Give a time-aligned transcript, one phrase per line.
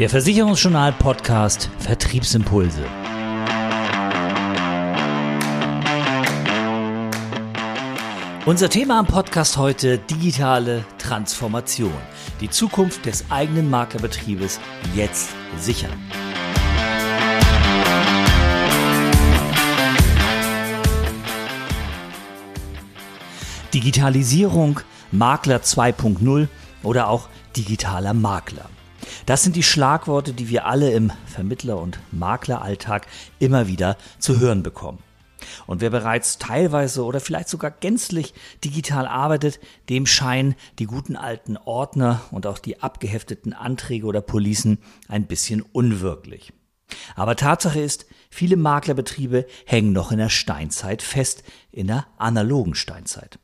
[0.00, 2.82] Der Versicherungsjournal Podcast Vertriebsimpulse.
[8.46, 11.92] Unser Thema am Podcast heute digitale Transformation.
[12.40, 14.58] Die Zukunft des eigenen Maklerbetriebes
[14.94, 15.92] jetzt sichern.
[23.74, 24.80] Digitalisierung,
[25.12, 26.48] Makler 2.0
[26.84, 28.70] oder auch digitaler Makler.
[29.26, 33.06] Das sind die Schlagworte, die wir alle im Vermittler- und Makleralltag
[33.38, 34.98] immer wieder zu hören bekommen.
[35.66, 41.56] Und wer bereits teilweise oder vielleicht sogar gänzlich digital arbeitet, dem scheinen die guten alten
[41.56, 44.78] Ordner und auch die abgehefteten Anträge oder Policen
[45.08, 46.52] ein bisschen unwirklich.
[47.14, 53.38] Aber Tatsache ist, viele Maklerbetriebe hängen noch in der Steinzeit fest, in der analogen Steinzeit.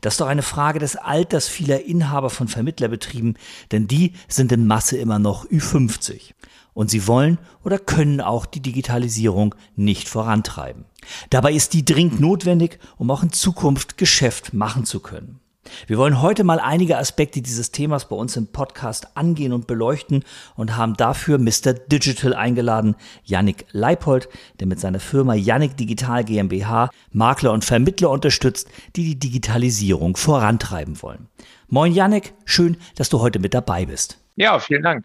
[0.00, 3.38] Das ist doch eine Frage des Alters vieler Inhaber von Vermittlerbetrieben,
[3.72, 6.32] denn die sind in Masse immer noch Ü50.
[6.74, 10.84] Und sie wollen oder können auch die Digitalisierung nicht vorantreiben.
[11.30, 15.40] Dabei ist die dringend notwendig, um auch in Zukunft Geschäft machen zu können.
[15.86, 20.24] Wir wollen heute mal einige Aspekte dieses Themas bei uns im Podcast angehen und beleuchten
[20.54, 21.74] und haben dafür Mr.
[21.74, 24.28] Digital eingeladen, Yannick Leipold,
[24.60, 31.02] der mit seiner Firma Yannick Digital GmbH Makler und Vermittler unterstützt, die die Digitalisierung vorantreiben
[31.02, 31.28] wollen.
[31.68, 34.18] Moin Yannick, schön, dass du heute mit dabei bist.
[34.36, 35.04] Ja, vielen Dank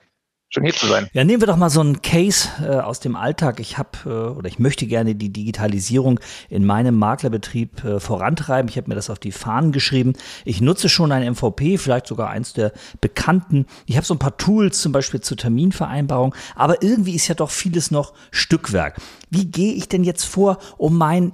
[0.51, 1.07] schon hier zu sein.
[1.13, 3.59] Ja, nehmen wir doch mal so einen Case äh, aus dem Alltag.
[3.59, 8.69] Ich habe äh, oder ich möchte gerne die Digitalisierung in meinem Maklerbetrieb äh, vorantreiben.
[8.69, 10.13] Ich habe mir das auf die Fahnen geschrieben.
[10.45, 13.65] Ich nutze schon ein MVP, vielleicht sogar eins der bekannten.
[13.85, 16.35] Ich habe so ein paar Tools, zum Beispiel zur Terminvereinbarung.
[16.55, 18.99] Aber irgendwie ist ja doch vieles noch Stückwerk.
[19.29, 21.33] Wie gehe ich denn jetzt vor, um mein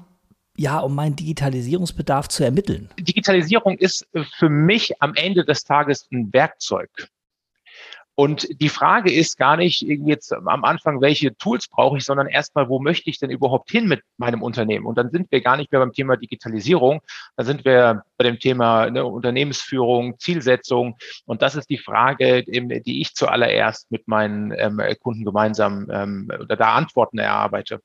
[0.59, 2.89] ja, um meinen Digitalisierungsbedarf zu ermitteln?
[2.99, 4.07] Digitalisierung ist
[4.39, 6.89] für mich am Ende des Tages ein Werkzeug.
[8.19, 12.67] Und die Frage ist gar nicht jetzt am Anfang, welche Tools brauche ich, sondern erstmal,
[12.67, 14.87] wo möchte ich denn überhaupt hin mit meinem Unternehmen?
[14.87, 17.01] Und dann sind wir gar nicht mehr beim Thema Digitalisierung,
[17.35, 20.97] da sind wir bei dem Thema ne, Unternehmensführung, Zielsetzung.
[21.25, 26.55] Und das ist die Frage, die ich zuallererst mit meinen ähm, Kunden gemeinsam ähm, oder
[26.55, 27.81] da Antworten erarbeite.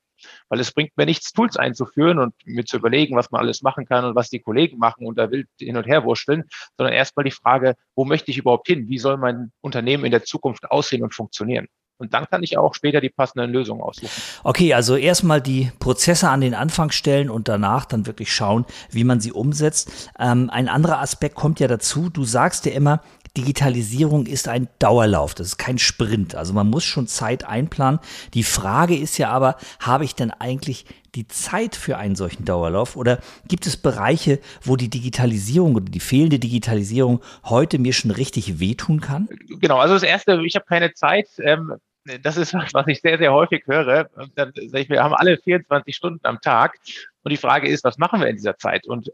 [0.49, 3.85] Weil es bringt mir nichts, Tools einzuführen und mir zu überlegen, was man alles machen
[3.85, 6.43] kann und was die Kollegen machen und da wild hin und her wurschteln,
[6.77, 8.87] sondern erstmal die Frage, wo möchte ich überhaupt hin?
[8.87, 11.67] Wie soll mein Unternehmen in der Zukunft aussehen und funktionieren?
[12.03, 14.09] Und dann kann ich auch später die passenden Lösungen aussuchen.
[14.43, 19.05] Okay, also erstmal die Prozesse an den Anfang stellen und danach dann wirklich schauen, wie
[19.05, 20.11] man sie umsetzt.
[20.19, 22.09] Ähm, ein anderer Aspekt kommt ja dazu.
[22.09, 23.01] Du sagst ja immer,
[23.37, 26.35] Digitalisierung ist ein Dauerlauf, das ist kein Sprint.
[26.35, 27.99] Also man muss schon Zeit einplanen.
[28.35, 30.85] Die Frage ist ja aber, habe ich denn eigentlich
[31.15, 35.99] die Zeit für einen solchen Dauerlauf oder gibt es Bereiche, wo die Digitalisierung oder die
[35.99, 39.27] fehlende Digitalisierung heute mir schon richtig wehtun kann?
[39.59, 41.27] Genau, also das Erste, ich habe keine Zeit.
[41.39, 41.73] Ähm
[42.21, 44.09] das ist was, was ich sehr, sehr häufig höre.
[44.15, 46.77] Und dann sage ich, wir haben alle 24 Stunden am Tag.
[47.23, 48.87] Und die Frage ist, was machen wir in dieser Zeit?
[48.87, 49.11] Und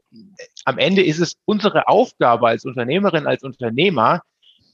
[0.66, 4.22] am Ende ist es unsere Aufgabe als Unternehmerin, als Unternehmer,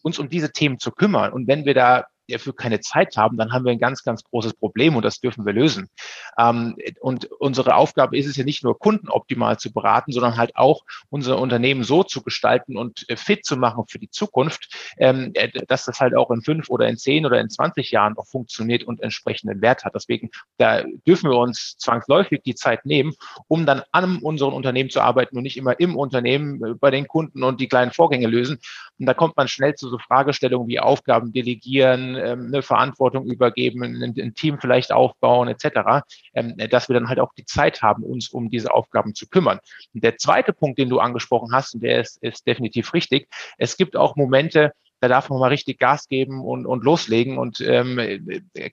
[0.01, 1.33] uns um diese Themen zu kümmern.
[1.33, 4.53] Und wenn wir da dafür keine Zeit haben, dann haben wir ein ganz, ganz großes
[4.53, 5.89] Problem und das dürfen wir lösen.
[6.37, 10.55] Ähm, und unsere Aufgabe ist es ja nicht nur, Kunden optimal zu beraten, sondern halt
[10.55, 15.31] auch unser Unternehmen so zu gestalten und äh, fit zu machen für die Zukunft, ähm,
[15.33, 18.27] äh, dass das halt auch in fünf oder in zehn oder in 20 Jahren auch
[18.27, 19.95] funktioniert und entsprechenden Wert hat.
[19.95, 23.13] Deswegen, da dürfen wir uns zwangsläufig die Zeit nehmen,
[23.47, 27.07] um dann an unseren Unternehmen zu arbeiten und nicht immer im Unternehmen äh, bei den
[27.07, 28.59] Kunden und die kleinen Vorgänge lösen.
[28.99, 33.83] Und da kommt man schnell zu so Fragestellungen wie Aufgaben delegieren, ähm, eine Verantwortung übergeben,
[33.83, 38.03] ein, ein, Team vielleicht aufbauen etc., ähm, dass wir dann halt auch die Zeit haben,
[38.03, 39.59] uns um diese Aufgaben zu kümmern.
[39.93, 43.77] Und der zweite Punkt, den du angesprochen hast, und der ist, ist definitiv richtig, es
[43.77, 47.37] gibt auch Momente, da darf man mal richtig Gas geben und, und loslegen.
[47.37, 47.99] Und ähm,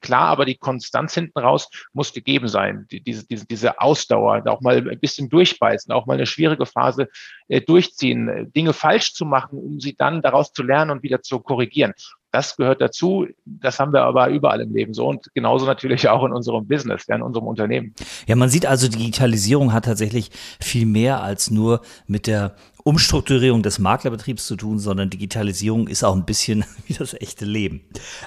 [0.01, 2.87] klar, aber die Konstanz hinten raus muss gegeben sein.
[2.91, 7.09] Die, diese, diese, diese Ausdauer, auch mal ein bisschen durchbeißen, auch mal eine schwierige Phase
[7.49, 11.41] äh, durchziehen, Dinge falsch zu machen, um sie dann daraus zu lernen und wieder zu
[11.41, 11.93] korrigieren.
[12.33, 13.27] Das gehört dazu.
[13.45, 17.05] Das haben wir aber überall im Leben so und genauso natürlich auch in unserem Business,
[17.09, 17.95] in unserem Unternehmen.
[18.27, 23.79] Ja, man sieht also, Digitalisierung hat tatsächlich viel mehr als nur mit der Umstrukturierung des
[23.79, 27.83] Maklerbetriebs zu tun, sondern Digitalisierung ist auch ein bisschen wie das echte Leben.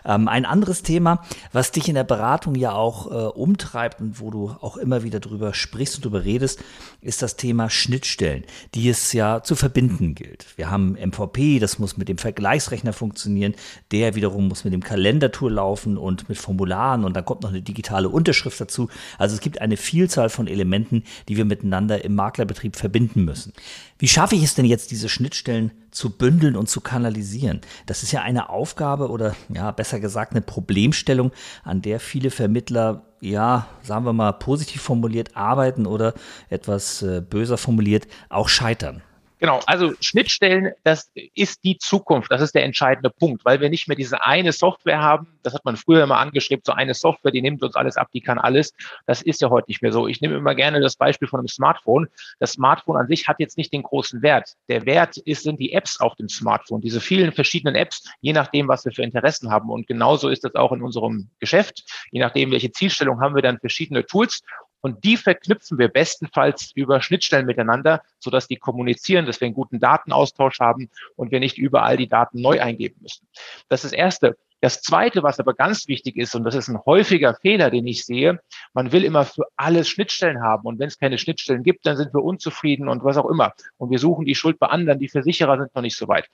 [0.06, 4.32] Ähm, ein anderes Thema, was dich in der Beratung ja auch äh, umtreibt und wo
[4.32, 6.64] du auch immer wieder drüber sprichst und drüber redest,
[7.02, 10.46] ist das Thema Schnittstellen, die es ja zu verbinden gilt.
[10.56, 13.56] Wir haben MVP, das muss mit dem Vergleichsrechner funktionieren,
[13.92, 17.62] der wiederum muss mit dem Kalendertool laufen und mit Formularen und dann kommt noch eine
[17.62, 18.90] digitale Unterschrift dazu.
[19.18, 23.54] Also es gibt eine Vielzahl von Elementen, die wir miteinander im Maklerbetrieb verbinden müssen.
[23.98, 27.62] Wie schaffe ich ist denn jetzt, diese Schnittstellen zu bündeln und zu kanalisieren?
[27.86, 31.32] Das ist ja eine Aufgabe oder ja, besser gesagt eine Problemstellung,
[31.64, 36.14] an der viele Vermittler, ja, sagen wir mal positiv formuliert, arbeiten oder
[36.50, 39.02] etwas äh, böser formuliert, auch scheitern.
[39.40, 43.88] Genau, also Schnittstellen, das ist die Zukunft, das ist der entscheidende Punkt, weil wir nicht
[43.88, 47.42] mehr diese eine Software haben, das hat man früher immer angeschrieben, so eine Software, die
[47.42, 48.74] nimmt uns alles ab, die kann alles.
[49.06, 50.08] Das ist ja heute nicht mehr so.
[50.08, 52.08] Ich nehme immer gerne das Beispiel von einem Smartphone.
[52.40, 54.56] Das Smartphone an sich hat jetzt nicht den großen Wert.
[54.70, 58.68] Der Wert ist, sind die Apps auf dem Smartphone, diese vielen verschiedenen Apps, je nachdem,
[58.70, 59.70] was wir für Interessen haben.
[59.70, 61.84] Und genauso ist das auch in unserem Geschäft.
[62.12, 64.42] Je nachdem, welche Zielstellung haben wir dann verschiedene Tools.
[64.86, 69.80] Und die verknüpfen wir bestenfalls über Schnittstellen miteinander, sodass die kommunizieren, dass wir einen guten
[69.80, 73.28] Datenaustausch haben und wir nicht überall die Daten neu eingeben müssen.
[73.68, 74.38] Das ist das Erste.
[74.62, 78.06] Das Zweite, was aber ganz wichtig ist, und das ist ein häufiger Fehler, den ich
[78.06, 78.40] sehe,
[78.76, 80.68] man will immer für alles Schnittstellen haben.
[80.68, 83.54] Und wenn es keine Schnittstellen gibt, dann sind wir unzufrieden und was auch immer.
[83.78, 85.00] Und wir suchen die Schuld bei anderen.
[85.00, 86.30] Die Versicherer sind noch nicht so weit.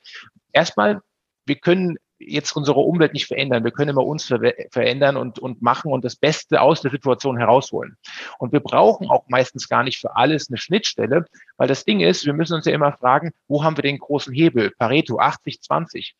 [0.51, 0.99] Erstmal,
[1.45, 1.95] wir können
[2.25, 3.63] jetzt unsere Umwelt nicht verändern.
[3.63, 7.37] Wir können immer uns ver verändern und, und machen und das Beste aus der Situation
[7.37, 7.97] herausholen.
[8.39, 11.25] Und wir brauchen auch meistens gar nicht für alles eine Schnittstelle,
[11.57, 14.33] weil das Ding ist, wir müssen uns ja immer fragen, wo haben wir den großen
[14.33, 14.71] Hebel?
[14.77, 16.15] Pareto 80, 20.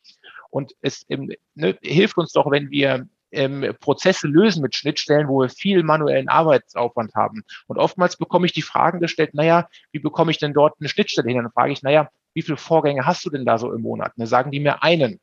[0.50, 5.42] Und es ähm, ne, hilft uns doch, wenn wir ähm, Prozesse lösen mit Schnittstellen, wo
[5.42, 7.44] wir viel manuellen Arbeitsaufwand haben.
[7.68, 11.30] Und oftmals bekomme ich die Fragen gestellt, naja, wie bekomme ich denn dort eine Schnittstelle
[11.30, 11.38] hin?
[11.38, 14.13] Dann frage ich, naja, wie viele Vorgänge hast du denn da so im Monat?
[14.15, 15.19] dann sagen die mir einen.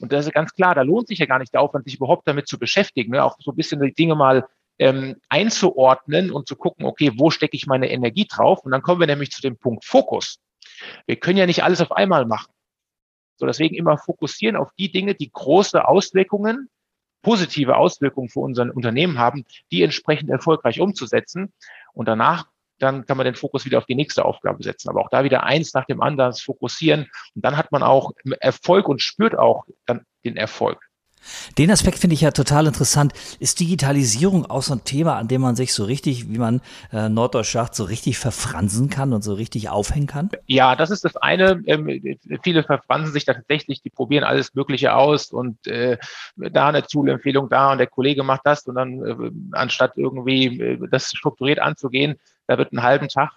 [0.00, 2.26] Und das ist ganz klar, da lohnt sich ja gar nicht der Aufwand, sich überhaupt
[2.28, 3.24] damit zu beschäftigen, ne?
[3.24, 4.46] auch so ein bisschen die Dinge mal
[4.78, 8.60] ähm, einzuordnen und zu gucken, okay, wo stecke ich meine Energie drauf?
[8.64, 10.38] Und dann kommen wir nämlich zu dem Punkt Fokus.
[11.06, 12.52] Wir können ja nicht alles auf einmal machen.
[13.38, 16.68] So, deswegen immer fokussieren auf die Dinge, die große Auswirkungen,
[17.22, 21.52] positive Auswirkungen für unser Unternehmen haben, die entsprechend erfolgreich umzusetzen.
[21.92, 22.46] Und danach
[22.78, 24.88] dann kann man den Fokus wieder auf die nächste Aufgabe setzen.
[24.88, 27.06] Aber auch da wieder eins nach dem anderen fokussieren.
[27.34, 30.86] Und dann hat man auch Erfolg und spürt auch dann den Erfolg.
[31.58, 33.12] Den Aspekt finde ich ja total interessant.
[33.40, 36.60] Ist Digitalisierung auch so ein Thema, an dem man sich so richtig, wie man
[36.92, 40.30] äh, Norddeutsch sagt, so richtig verfransen kann und so richtig aufhängen kann?
[40.46, 41.62] Ja, das ist das eine.
[41.66, 45.98] Ähm, viele verfransen sich da tatsächlich, die probieren alles Mögliche aus und äh,
[46.36, 50.78] da eine Zulempfehlung da und der Kollege macht das und dann äh, anstatt irgendwie äh,
[50.90, 53.32] das strukturiert anzugehen, da wird einen halben Tag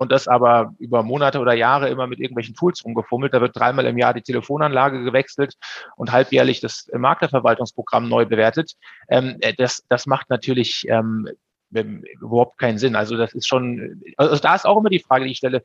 [0.00, 3.34] und das aber über Monate oder Jahre immer mit irgendwelchen Tools rumgefummelt.
[3.34, 5.56] Da wird dreimal im Jahr die Telefonanlage gewechselt
[5.96, 8.72] und halbjährlich das Maklerverwaltungsprogramm neu bewertet.
[9.08, 11.28] Ähm, äh, das, das macht natürlich ähm,
[11.70, 12.96] überhaupt keinen Sinn.
[12.96, 15.62] Also das ist schon, also da ist auch immer die Frage, die ich stelle,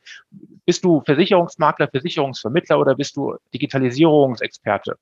[0.66, 4.96] bist du Versicherungsmakler, Versicherungsvermittler oder bist du Digitalisierungsexperte?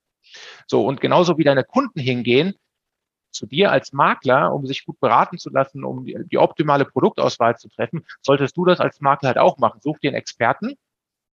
[0.66, 2.54] So, und genauso wie deine Kunden hingehen,
[3.34, 7.56] zu dir als Makler, um sich gut beraten zu lassen, um die, die optimale Produktauswahl
[7.56, 9.80] zu treffen, solltest du das als Makler halt auch machen.
[9.82, 10.76] Such dir einen Experten,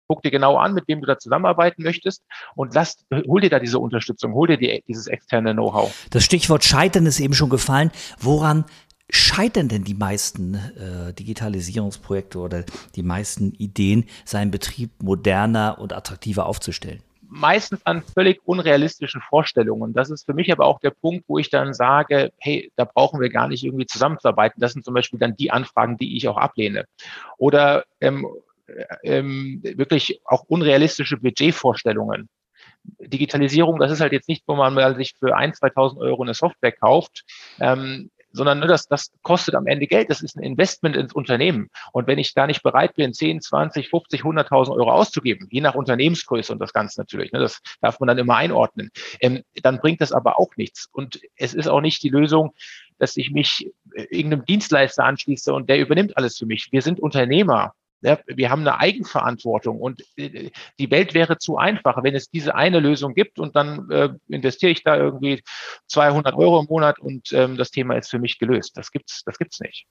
[0.08, 2.24] guck dir genau an, mit wem du da zusammenarbeiten möchtest
[2.56, 6.08] und lass, hol dir da diese Unterstützung, hol dir die, dieses externe Know-how.
[6.10, 7.92] Das Stichwort Scheitern ist eben schon gefallen.
[8.20, 8.66] Woran
[9.10, 12.64] scheitern denn die meisten äh, Digitalisierungsprojekte oder
[12.96, 17.02] die meisten Ideen, seinen Betrieb moderner und attraktiver aufzustellen?
[17.30, 19.94] Meistens an völlig unrealistischen Vorstellungen.
[19.94, 23.20] Das ist für mich aber auch der Punkt, wo ich dann sage, hey, da brauchen
[23.20, 24.60] wir gar nicht irgendwie zusammenzuarbeiten.
[24.60, 26.86] Das sind zum Beispiel dann die Anfragen, die ich auch ablehne.
[27.38, 28.28] Oder ähm,
[29.04, 32.30] ähm, wirklich auch unrealistische Budgetvorstellungen.
[33.00, 36.72] Digitalisierung, das ist halt jetzt nicht, wo man sich für ein, 2000 Euro eine Software
[36.72, 37.24] kauft.
[37.60, 40.10] Ähm, sondern ne, das, das kostet am Ende Geld.
[40.10, 41.70] Das ist ein Investment ins Unternehmen.
[41.92, 45.76] Und wenn ich da nicht bereit bin, 10, 20, 50, 100.000 Euro auszugeben, je nach
[45.76, 50.02] Unternehmensgröße und das Ganze natürlich, ne, das darf man dann immer einordnen, ähm, dann bringt
[50.02, 50.88] das aber auch nichts.
[50.92, 52.54] Und es ist auch nicht die Lösung,
[53.00, 56.70] dass ich mich äh, irgendeinem Dienstleister anschließe und der übernimmt alles für mich.
[56.72, 57.74] Wir sind Unternehmer.
[58.02, 62.54] Ja, wir haben eine Eigenverantwortung und äh, die Welt wäre zu einfach, wenn es diese
[62.54, 65.42] eine Lösung gibt und dann äh, investiere ich da irgendwie
[65.88, 68.78] 200 Euro im Monat und ähm, das Thema ist für mich gelöst.
[68.78, 69.88] Das gibt's, das gibt's nicht.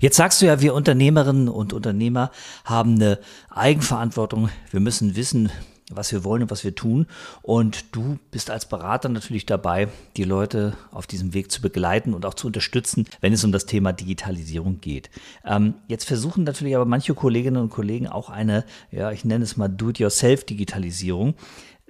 [0.00, 2.30] Jetzt sagst du ja, wir Unternehmerinnen und Unternehmer
[2.64, 3.20] haben eine
[3.50, 4.50] Eigenverantwortung.
[4.70, 5.50] Wir müssen wissen,
[5.90, 7.06] was wir wollen und was wir tun.
[7.42, 12.26] Und du bist als Berater natürlich dabei, die Leute auf diesem Weg zu begleiten und
[12.26, 15.10] auch zu unterstützen, wenn es um das Thema Digitalisierung geht.
[15.44, 19.56] Ähm, jetzt versuchen natürlich aber manche Kolleginnen und Kollegen auch eine, ja, ich nenne es
[19.56, 21.34] mal Do-it-yourself-Digitalisierung,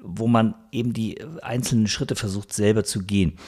[0.03, 3.38] wo man eben die einzelnen Schritte versucht, selber zu gehen.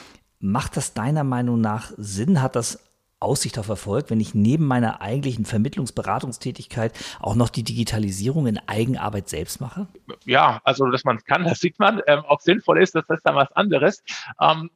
[0.40, 2.40] Macht das deiner Meinung nach Sinn?
[2.40, 2.78] Hat das
[3.20, 9.28] Aussicht auf Erfolg, wenn ich neben meiner eigentlichen Vermittlungsberatungstätigkeit auch noch die Digitalisierung in Eigenarbeit
[9.28, 9.88] selbst mache?
[10.24, 12.00] Ja, also dass man es kann, das sieht man.
[12.06, 14.02] Ähm, ob sinnvoll ist, das ist dann was anderes.
[14.40, 14.70] Ähm,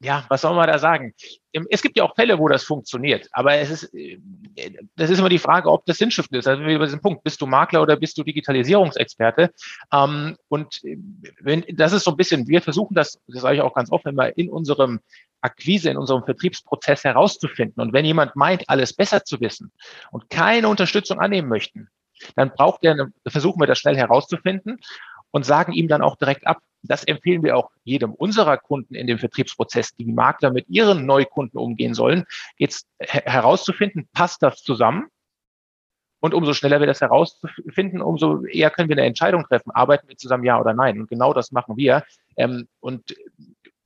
[0.00, 1.14] ja, was soll man da sagen?
[1.70, 3.92] Es gibt ja auch Fälle, wo das funktioniert, aber es ist,
[4.96, 6.46] das ist immer die Frage, ob das sinnstiftend ist.
[6.46, 9.50] Also über diesen Punkt, bist du Makler oder bist du Digitalisierungsexperte?
[9.92, 10.80] Ähm, und
[11.40, 14.06] wenn, das ist so ein bisschen, wir versuchen das, das sage ich auch ganz oft
[14.06, 15.00] immer, in unserem
[15.40, 17.80] Akquise, in unserem Vertriebsprozess herauszufinden.
[17.80, 19.72] Und wenn jemand meint, alles besser zu wissen
[20.10, 21.88] und keine Unterstützung annehmen möchten,
[22.34, 24.78] dann braucht er, versuchen wir das schnell herauszufinden
[25.30, 26.60] und sagen ihm dann auch direkt ab.
[26.86, 31.58] Das empfehlen wir auch jedem unserer Kunden in dem Vertriebsprozess, die Makler mit ihren Neukunden
[31.58, 32.24] umgehen sollen,
[32.58, 35.06] jetzt herauszufinden, passt das zusammen?
[36.20, 39.70] Und umso schneller wir das herausfinden, umso eher können wir eine Entscheidung treffen.
[39.70, 40.98] Arbeiten wir zusammen, ja oder nein?
[40.98, 42.04] Und genau das machen wir.
[42.36, 43.14] Ähm, und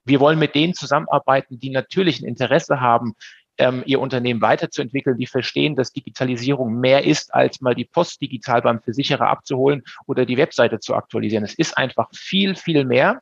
[0.05, 3.15] wir wollen mit denen zusammenarbeiten, die natürlich ein Interesse haben,
[3.61, 8.63] ähm, ihr Unternehmen weiterzuentwickeln, die verstehen, dass Digitalisierung mehr ist, als mal die Post digital
[8.63, 11.45] beim Versicherer abzuholen oder die Webseite zu aktualisieren.
[11.45, 13.21] Es ist einfach viel, viel mehr.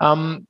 [0.00, 0.46] Ähm,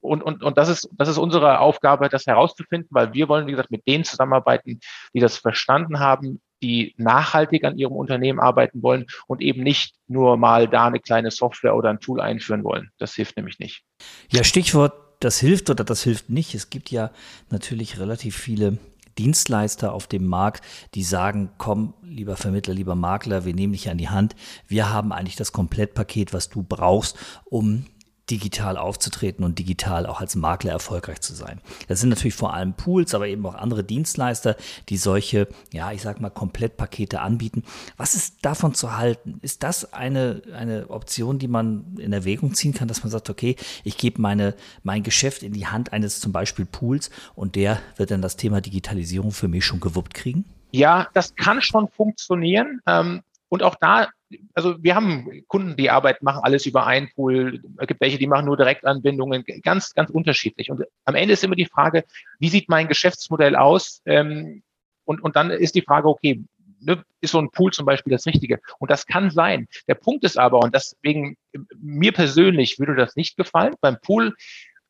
[0.00, 3.50] und, und, und das ist, das ist unsere Aufgabe, das herauszufinden, weil wir wollen, wie
[3.50, 4.78] gesagt, mit denen zusammenarbeiten,
[5.12, 10.36] die das verstanden haben, die nachhaltig an ihrem Unternehmen arbeiten wollen und eben nicht nur
[10.36, 12.90] mal da eine kleine Software oder ein Tool einführen wollen.
[12.98, 13.82] Das hilft nämlich nicht.
[14.30, 16.54] Ja, Stichwort das hilft oder das hilft nicht.
[16.54, 17.10] Es gibt ja
[17.50, 18.78] natürlich relativ viele
[19.18, 23.98] Dienstleister auf dem Markt, die sagen, komm, lieber Vermittler, lieber Makler, wir nehmen dich an
[23.98, 24.36] die Hand.
[24.68, 27.86] Wir haben eigentlich das Komplettpaket, was du brauchst, um
[28.30, 31.60] digital aufzutreten und digital auch als Makler erfolgreich zu sein.
[31.88, 34.56] Das sind natürlich vor allem Pools, aber eben auch andere Dienstleister,
[34.88, 37.64] die solche, ja, ich sag mal, Komplettpakete anbieten.
[37.96, 39.38] Was ist davon zu halten?
[39.42, 43.56] Ist das eine, eine Option, die man in Erwägung ziehen kann, dass man sagt, okay,
[43.84, 48.10] ich gebe meine, mein Geschäft in die Hand eines zum Beispiel Pools und der wird
[48.10, 50.44] dann das Thema Digitalisierung für mich schon gewuppt kriegen?
[50.70, 52.80] Ja, das kann schon funktionieren.
[52.86, 54.08] Ähm, und auch da
[54.54, 57.62] also wir haben Kunden, die arbeiten, machen alles über einen Pool.
[57.78, 60.70] Es gibt welche, die machen nur Direktanbindungen, ganz, ganz unterschiedlich.
[60.70, 62.04] Und am Ende ist immer die Frage,
[62.38, 64.02] wie sieht mein Geschäftsmodell aus?
[64.04, 64.62] Ähm,
[65.04, 66.42] und, und dann ist die Frage, okay,
[66.80, 68.60] ne, ist so ein Pool zum Beispiel das Richtige?
[68.78, 69.66] Und das kann sein.
[69.86, 71.36] Der Punkt ist aber, und deswegen,
[71.76, 74.34] mir persönlich würde das nicht gefallen, beim Pool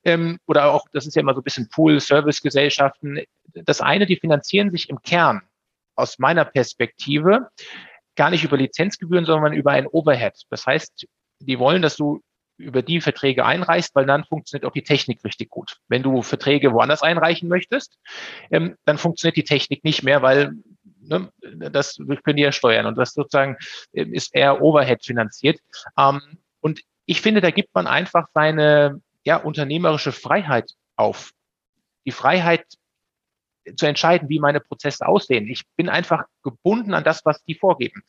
[0.05, 3.21] ähm, oder auch, das ist ja immer so ein bisschen Pool-Service-Gesellschaften.
[3.55, 5.43] Das eine, die finanzieren sich im Kern
[5.95, 7.49] aus meiner Perspektive
[8.18, 10.34] gar nicht über Lizenzgebühren, sondern über ein Overhead.
[10.50, 11.06] Das heißt,
[11.40, 12.20] die wollen, dass du
[12.58, 15.76] über die Verträge einreichst, weil dann funktioniert auch die Technik richtig gut.
[15.87, 17.96] Wenn du Verträge woanders einreichen möchtest,
[18.50, 20.54] ähm, dann funktioniert die Technik nicht mehr, weil
[21.00, 21.30] ne,
[21.70, 23.56] das können die ja steuern und das sozusagen
[23.94, 25.60] ähm, ist eher Overhead finanziert.
[25.96, 26.20] Ähm,
[26.60, 31.30] und ich finde, da gibt man einfach seine ja, unternehmerische Freiheit auf.
[32.04, 32.64] Die Freiheit,
[33.76, 35.46] zu entscheiden, wie meine Prozesse aussehen.
[35.48, 38.02] Ich bin einfach gebunden an das, was die vorgeben.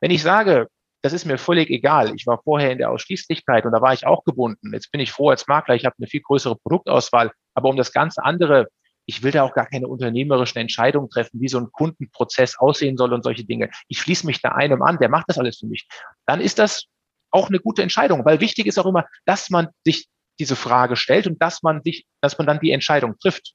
[0.00, 0.68] Wenn ich sage,
[1.02, 2.14] das ist mir völlig egal.
[2.14, 4.72] Ich war vorher in der Ausschließlichkeit und da war ich auch gebunden.
[4.72, 7.32] Jetzt bin ich froh als Makler, ich habe eine viel größere Produktauswahl.
[7.54, 8.68] Aber um das ganze andere,
[9.06, 13.12] ich will da auch gar keine unternehmerischen Entscheidungen treffen, wie so ein Kundenprozess aussehen soll
[13.12, 13.70] und solche Dinge.
[13.88, 15.88] Ich schließe mich da einem an, der macht das alles für mich.
[16.26, 16.84] Dann ist das
[17.30, 21.26] auch eine gute Entscheidung, weil wichtig ist auch immer, dass man sich diese Frage stellt
[21.26, 23.54] und dass man sich, dass man dann die Entscheidung trifft.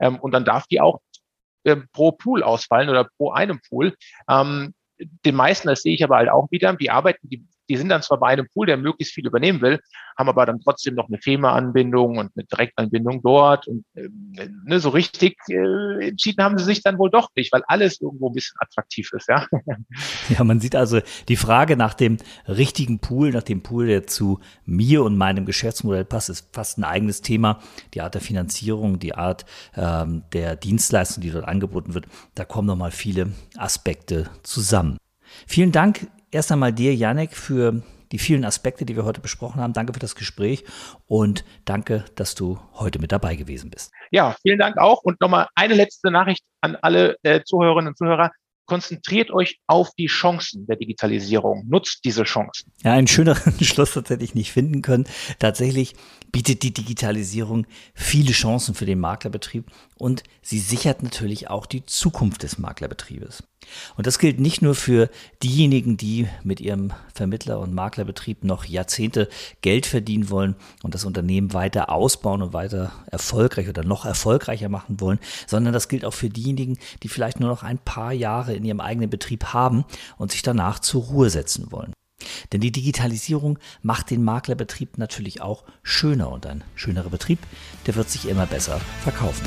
[0.00, 1.00] Ähm, und dann darf die auch
[1.64, 3.94] äh, pro Pool ausfallen oder pro einem Pool.
[4.28, 7.88] Ähm, den meisten, das sehe ich aber halt auch wieder, die arbeiten, die die sind
[7.88, 9.80] dann zwar bei einem Pool, der möglichst viel übernehmen will,
[10.16, 13.68] haben aber dann trotzdem noch eine FEMA-Anbindung und eine Direktanbindung dort.
[13.68, 14.08] Und äh,
[14.64, 18.30] ne, so richtig äh, entschieden haben sie sich dann wohl doch nicht, weil alles irgendwo
[18.30, 19.46] ein bisschen attraktiv ist, ja.
[20.28, 24.40] Ja, man sieht also die Frage nach dem richtigen Pool, nach dem Pool, der zu
[24.64, 27.60] mir und meinem Geschäftsmodell passt, ist fast ein eigenes Thema.
[27.94, 32.66] Die Art der Finanzierung, die Art ähm, der Dienstleistung, die dort angeboten wird, da kommen
[32.66, 34.98] nochmal viele Aspekte zusammen.
[35.46, 37.82] Vielen Dank erst einmal dir, Janek, für
[38.12, 39.72] die vielen Aspekte, die wir heute besprochen haben.
[39.72, 40.64] Danke für das Gespräch
[41.06, 43.92] und danke, dass du heute mit dabei gewesen bist.
[44.10, 45.02] Ja, vielen Dank auch.
[45.02, 48.30] Und nochmal eine letzte Nachricht an alle äh, Zuhörerinnen und Zuhörer.
[48.66, 51.64] Konzentriert euch auf die Chancen der Digitalisierung.
[51.68, 52.70] Nutzt diese Chancen.
[52.82, 55.06] Ja, einen schöneren Schluss tatsächlich nicht finden können.
[55.38, 55.94] Tatsächlich
[56.32, 62.42] bietet die Digitalisierung viele Chancen für den Maklerbetrieb und sie sichert natürlich auch die Zukunft
[62.42, 63.42] des Maklerbetriebes.
[63.96, 65.10] Und das gilt nicht nur für
[65.42, 69.28] diejenigen, die mit ihrem Vermittler- und Maklerbetrieb noch Jahrzehnte
[69.60, 75.00] Geld verdienen wollen und das Unternehmen weiter ausbauen und weiter erfolgreich oder noch erfolgreicher machen
[75.00, 78.64] wollen, sondern das gilt auch für diejenigen, die vielleicht nur noch ein paar Jahre in
[78.64, 79.84] ihrem eigenen Betrieb haben
[80.16, 81.92] und sich danach zur Ruhe setzen wollen.
[82.52, 87.38] Denn die Digitalisierung macht den Maklerbetrieb natürlich auch schöner und ein schönerer Betrieb,
[87.86, 89.46] der wird sich immer besser verkaufen.